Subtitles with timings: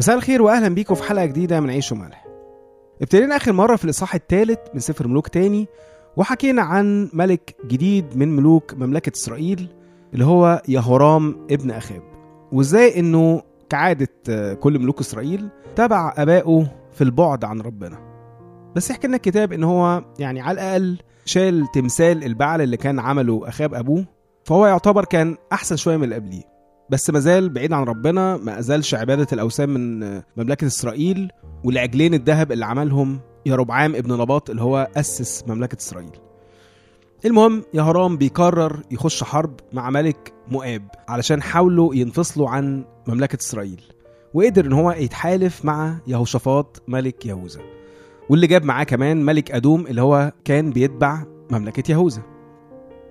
[0.00, 2.26] مساء الخير واهلا بيكم في حلقة جديدة من عيش وملح.
[3.02, 5.66] ابتدينا آخر مرة في الإصحاح الثالث من سفر ملوك تاني
[6.16, 9.68] وحكينا عن ملك جديد من ملوك مملكة إسرائيل
[10.14, 12.02] اللي هو يهورام ابن أخاب
[12.52, 17.98] وإزاي إنه كعادة آه، كل ملوك إسرائيل تبع آبائه في البعد عن ربنا.
[18.76, 23.48] بس يحكي لنا الكتاب إن هو يعني على الأقل شال تمثال البعل اللي كان عمله
[23.48, 24.04] أخاب أبوه
[24.44, 26.49] فهو يعتبر كان أحسن شوية من اللي قبليه.
[26.90, 30.00] بس مازال بعيد عن ربنا ما أزالش عبادة الأوثان من
[30.36, 31.30] مملكة إسرائيل
[31.64, 36.10] والعجلين الذهب اللي عملهم يربعام ابن نباط اللي هو أسس مملكة إسرائيل.
[37.24, 43.82] المهم يهرام بيقرر يخش حرب مع ملك مؤاب علشان حاولوا ينفصلوا عن مملكة إسرائيل.
[44.34, 47.60] وقدر إن هو يتحالف مع يهوشافاط ملك يهوذا.
[48.30, 52.22] واللي جاب معاه كمان ملك أدوم اللي هو كان بيتبع مملكة يهوذا.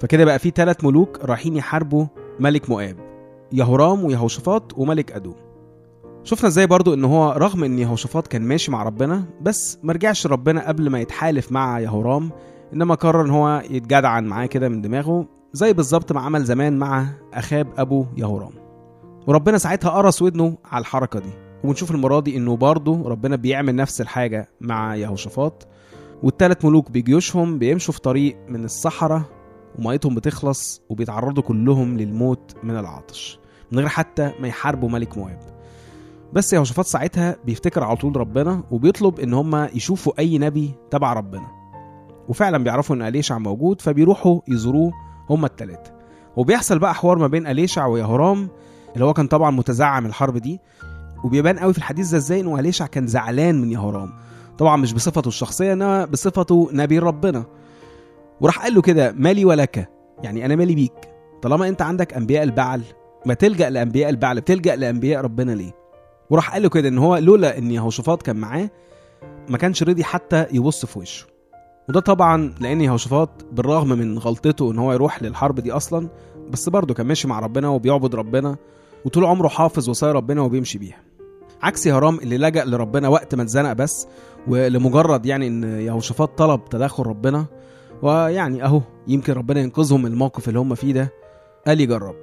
[0.00, 2.06] فكده بقى في ثلاث ملوك رايحين يحاربوا
[2.40, 3.07] ملك مؤاب.
[3.52, 5.34] يهورام ويهوشافاط وملك أدوم.
[6.24, 10.26] شفنا إزاي برضو إن هو رغم إن يهوشافاط كان ماشي مع ربنا بس ما رجعش
[10.26, 12.30] ربنا قبل ما يتحالف مع يهورام
[12.74, 17.06] إنما قرر إن هو يتجدعن معاه كده من دماغه زي بالظبط ما عمل زمان مع
[17.34, 18.52] أخاب أبو يهورام.
[19.26, 21.30] وربنا ساعتها قرص ودنه على الحركة دي.
[21.64, 25.66] ونشوف المرة دي إنه برضه ربنا بيعمل نفس الحاجة مع يهوشافاط
[26.22, 29.22] والتلات ملوك بجيوشهم بيمشوا في طريق من الصحراء
[29.78, 33.38] وميتهم بتخلص وبيتعرضوا كلهم للموت من العطش
[33.72, 35.38] من غير حتى ما يحاربوا ملك مواب
[36.32, 41.46] بس يهوشافاط ساعتها بيفتكر على طول ربنا وبيطلب إن هم يشوفوا أي نبي تبع ربنا.
[42.28, 44.92] وفعلا بيعرفوا إن أليشع موجود فبيروحوا يزوروه
[45.30, 45.90] هم التلاتة.
[46.36, 48.48] وبيحصل بقى حوار ما بين أليشع ويهورام
[48.94, 50.60] اللي هو كان طبعا متزعم الحرب دي
[51.24, 54.12] وبيبان قوي في الحديث ده إزاي انه أليشع كان زعلان من يهورام
[54.58, 57.44] طبعا مش بصفته الشخصية إنما بصفته نبي ربنا.
[58.40, 59.88] وراح قال له كده مالي ولك؟
[60.22, 61.10] يعني أنا مالي بيك.
[61.42, 62.82] طالما أنت عندك أنبياء البعل
[63.26, 65.72] ما تلجأ لأنبياء البعل بتلجأ لأنبياء ربنا ليه؟
[66.30, 68.70] وراح قال له كده إن هو لولا إن يهوشافاط كان معاه
[69.48, 71.26] ما كانش رضي حتى يبص في وشه.
[71.88, 76.08] وده طبعا لأن يهوشافاط بالرغم من غلطته إن هو يروح للحرب دي أصلا
[76.50, 78.56] بس برضه كان ماشي مع ربنا وبيعبد ربنا
[79.04, 80.96] وطول عمره حافظ وصايا ربنا وبيمشي بيها.
[81.62, 84.06] عكس يهرام اللي لجأ لربنا وقت ما اتزنق بس
[84.48, 87.46] ولمجرد يعني إن يهوشافاط طلب تدخل ربنا
[88.02, 91.12] ويعني أهو يمكن ربنا ينقذهم من الموقف اللي هم فيه ده.
[91.66, 92.14] قال يجرب.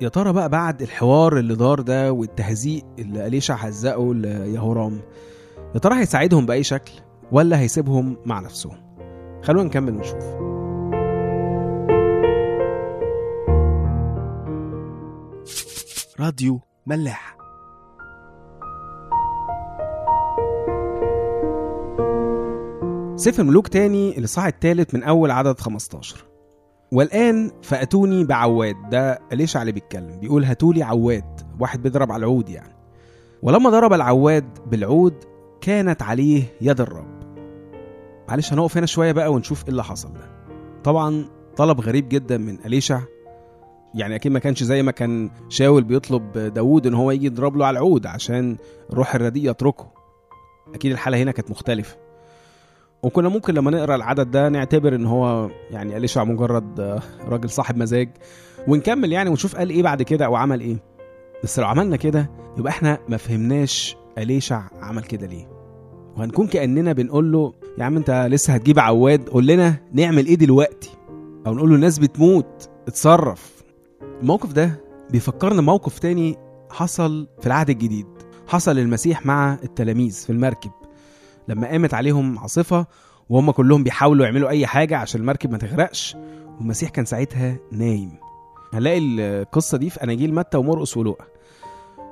[0.00, 5.00] يا ترى بقى بعد الحوار اللي دار ده والتهزيق اللي أليشع هزقه ليهورام
[5.74, 6.92] يا ترى هيساعدهم بأي شكل
[7.32, 8.76] ولا هيسيبهم مع نفسهم؟
[9.42, 10.24] خلونا نكمل ونشوف.
[16.20, 17.39] راديو ملاح.
[23.20, 26.24] سفر ملوك تاني الإصحاح الثالث من أول عدد 15
[26.92, 32.74] والآن فأتوني بعواد ده أليشع اللي بيتكلم؟ بيقول هاتولي عواد واحد بيضرب على العود يعني.
[33.42, 35.14] ولما ضرب العواد بالعود
[35.60, 37.20] كانت عليه يد الرب.
[38.28, 40.30] معلش هنقف هنا شوية بقى ونشوف إيه اللي حصل ده.
[40.84, 41.24] طبعا
[41.56, 43.00] طلب غريب جدا من أليشع
[43.94, 47.66] يعني أكيد ما كانش زي ما كان شاول بيطلب داوود إن هو يجي يضرب له
[47.66, 48.56] على العود عشان
[48.90, 49.86] الروح الرديء يتركه.
[50.74, 51.96] أكيد الحالة هنا كانت مختلفة.
[53.02, 57.76] وكنا ممكن لما نقرأ العدد ده نعتبر إن هو يعني أليشع مجرد آه، راجل صاحب
[57.76, 58.08] مزاج.
[58.68, 60.76] ونكمل يعني ونشوف قال إيه بعد كده أو عمل إيه.
[61.44, 65.48] بس لو عملنا كده يبقى إحنا ما فهمناش أليشع عمل كده ليه.
[66.16, 70.90] وهنكون كأننا بنقول له يا عم أنت لسه هتجيب عواد قول لنا نعمل إيه دلوقتي.
[71.46, 73.62] أو نقول له الناس بتموت اتصرف.
[74.22, 74.80] الموقف ده
[75.10, 76.36] بيفكرنا موقف تاني
[76.70, 78.06] حصل في العهد الجديد.
[78.48, 80.70] حصل المسيح مع التلاميذ في المركب.
[81.50, 82.86] لما قامت عليهم عاصفة
[83.28, 86.16] وهم كلهم بيحاولوا يعملوا أي حاجة عشان المركب ما تغرقش
[86.58, 88.10] والمسيح كان ساعتها نايم.
[88.72, 91.24] هنلاقي القصة دي في أناجيل متى ومرقس ولوقا.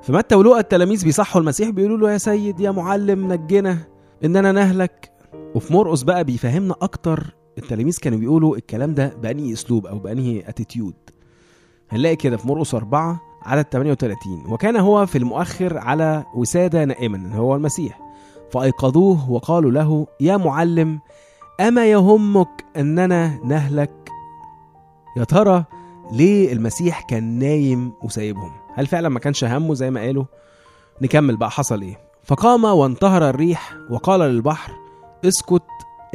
[0.01, 3.77] في متى ولوقا التلاميذ بيصحوا المسيح بيقولوا له يا سيد يا معلم نجنا
[4.25, 5.11] إننا نهلك.
[5.55, 10.93] وفي مرقس بقى بيفهمنا أكتر التلاميذ كانوا بيقولوا الكلام ده بأنهي أسلوب أو بأنهي اتيتيود
[11.89, 17.55] هنلاقي كده في مرقس أربعة عدد 38 وكان هو في المؤخر على وسادة نائما هو
[17.55, 18.08] المسيح.
[18.51, 20.99] فأيقظوه وقالوا له يا معلم
[21.59, 24.09] أما يهمك أننا نهلك؟
[25.17, 25.63] يا ترى
[26.11, 30.25] ليه المسيح كان نايم وسايبهم؟ هل فعلا ما كانش همه زي ما قالوا؟
[31.01, 34.71] نكمل بقى حصل إيه؟ فقام وانتهر الريح وقال للبحر
[35.25, 35.63] اسكت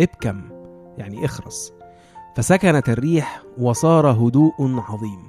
[0.00, 0.42] ابكم.
[0.98, 1.72] يعني اخرس.
[2.36, 5.28] فسكنت الريح وصار هدوء عظيم.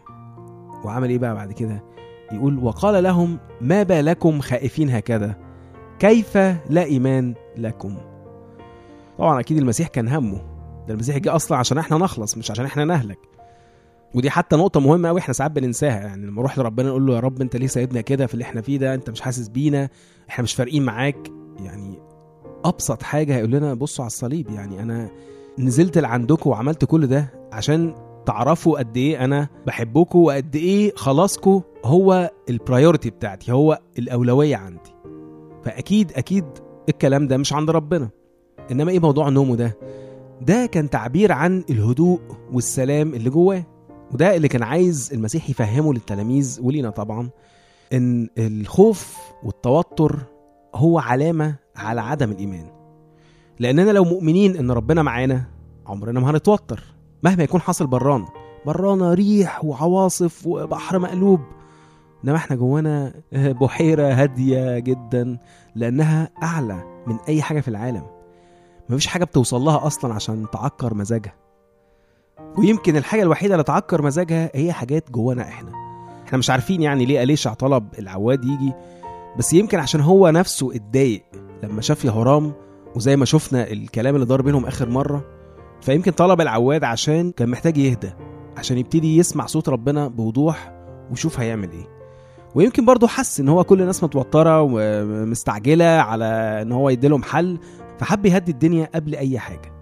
[0.83, 1.83] وعمل إيه بقى بعد كده؟
[2.31, 5.44] يقول وقال لهم ما بالكم خائفين هكذا؟
[5.99, 6.37] كيف
[6.69, 7.97] لا إيمان لكم؟
[9.17, 10.41] طبعا أكيد المسيح كان همه.
[10.87, 13.19] ده المسيح جه أصلا عشان إحنا نخلص مش عشان إحنا نهلك.
[14.15, 16.01] ودي حتى نقطة مهمة قوي إحنا ساعات بننساها.
[16.01, 18.61] يعني لما نروح لربنا نقول له يا رب أنت ليه سايبنا كده في اللي إحنا
[18.61, 19.89] فيه ده؟ أنت مش حاسس بينا؟
[20.29, 21.99] إحنا مش فارقين معاك؟ يعني
[22.65, 24.49] أبسط حاجة هيقول لنا بصوا على الصليب.
[24.49, 25.09] يعني أنا
[25.59, 27.95] نزلت لعندكم وعملت كل ده عشان
[28.25, 34.95] تعرفوا قد إيه أنا بحبكم وقد إيه خلاصكم هو البرايورتي بتاعتي هو الأولوية عندي.
[35.65, 36.45] فأكيد أكيد
[36.89, 38.09] الكلام ده مش عند ربنا.
[38.71, 39.77] إنما إيه موضوع نومه ده
[40.41, 42.19] ده كان تعبير عن الهدوء
[42.53, 43.63] والسلام اللي جواه
[44.13, 47.29] وده اللي كان عايز المسيح يفهمه للتلاميذ ولينا طبعا
[47.93, 50.19] إن الخوف والتوتر
[50.75, 52.65] هو علامة على عدم الإيمان.
[53.59, 55.45] لأننا لو مؤمنين إن ربنا معانا
[55.87, 56.83] عمرنا ما هنتوتر
[57.23, 58.27] مهما يكون حاصل برانا
[58.65, 61.39] برانا ريح وعواصف وبحر مقلوب.
[62.25, 63.13] إنما إحنا جوانا
[63.61, 65.37] بحيرة هادية جدا
[65.75, 68.03] لأنها أعلى من أي حاجة في العالم.
[68.89, 71.33] مفيش حاجة بتوصل لها أصلا عشان تعكر مزاجها.
[72.57, 75.71] ويمكن الحاجة الوحيدة اللي تعكر مزاجها هي حاجات جوانا إحنا.
[76.25, 78.73] إحنا مش عارفين يعني ليه أليشع طلب العواد يجي
[79.37, 81.23] بس يمكن عشان هو نفسه اتضايق
[81.63, 82.53] لما شاف يهرام
[82.95, 85.23] وزي ما شفنا الكلام اللي دار بينهم آخر مرة.
[85.81, 88.11] فيمكن طلب العواد عشان كان محتاج يهدى
[88.57, 90.73] عشان يبتدي يسمع صوت ربنا بوضوح
[91.09, 91.94] ويشوف هيعمل إيه.
[92.55, 96.25] ويمكن برضه حس إن هو كل الناس متوترة ومستعجلة على
[96.61, 97.57] إن هو يديلهم حل
[97.97, 99.73] فحب يهدي الدنيا قبل أي حاجة.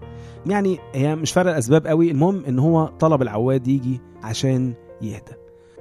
[0.46, 5.32] يعني هي مش فارقة الأسباب قوي المهم إن هو طلب العواد يجي عشان يهدى.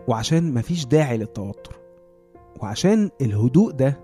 [0.08, 1.76] وعشان مفيش داعي للتوتر.
[2.62, 4.00] وعشان الهدوء ده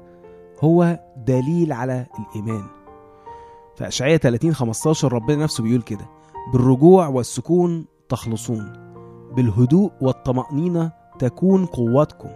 [0.64, 2.64] هو دليل على الإيمان.
[3.76, 6.10] في اشعياء 30 15 ربنا نفسه بيقول كده
[6.54, 8.74] بالرجوع والسكون تخلصون
[9.36, 12.30] بالهدوء والطمأنينة تكون قوتكم.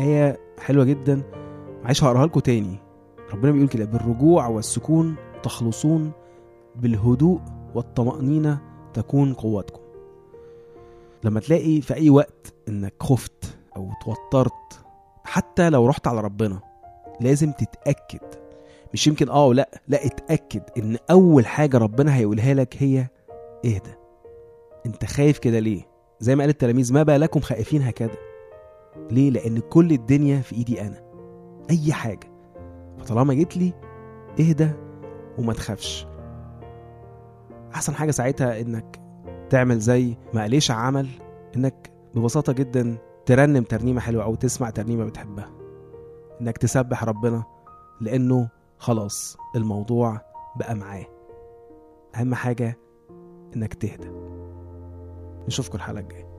[0.00, 1.22] آية حلوة جدا.
[1.84, 2.78] معلش هقراها لكم تاني.
[3.32, 6.10] ربنا بيقول كده بالرجوع والسكون تخلصون
[6.76, 7.40] بالهدوء
[7.74, 8.58] والطمأنينة
[8.94, 9.80] تكون قوتكم.
[11.24, 14.80] لما تلاقي في أي وقت إنك خفت أو توترت
[15.24, 16.60] حتى لو رحت على ربنا
[17.20, 18.20] لازم تتأكد.
[18.92, 23.06] مش يمكن آه لا لا اتأكد إن أول حاجة ربنا هيقولها لك هي
[23.64, 23.94] اهدى.
[24.86, 25.82] أنت خايف كده ليه؟
[26.20, 28.25] زي ما قال التلاميذ ما بالكم خائفين هكذا.
[29.10, 31.02] ليه؟ لأن كل الدنيا في إيدي أنا.
[31.70, 32.32] أي حاجة.
[32.98, 33.72] فطالما جيت لي
[34.40, 34.70] اهدى
[35.38, 36.06] وما تخافش.
[37.74, 39.00] أحسن حاجة ساعتها إنك
[39.50, 41.08] تعمل زي ما أليشع عمل
[41.56, 42.96] إنك ببساطة جدا
[43.26, 45.50] ترنم ترنيمة حلوة أو تسمع ترنيمة بتحبها.
[46.40, 47.44] إنك تسبح ربنا
[48.00, 48.48] لأنه
[48.78, 50.20] خلاص الموضوع
[50.56, 51.06] بقى معاه.
[52.16, 52.78] أهم حاجة
[53.56, 54.10] إنك تهدى.
[55.46, 56.35] نشوفكم الحلقة الجاية.